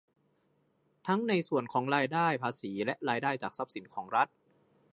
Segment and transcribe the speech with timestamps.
[1.07, 4.27] ทั้งในส่วนของรายได้ภาษีและรายได้จากทรัพย์สินของรัฐ